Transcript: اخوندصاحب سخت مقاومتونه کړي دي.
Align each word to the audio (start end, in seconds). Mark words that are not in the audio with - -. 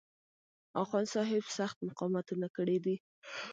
اخوندصاحب 0.81 1.43
سخت 1.57 1.77
مقاومتونه 1.87 2.47
کړي 2.55 2.77
دي. 2.85 2.95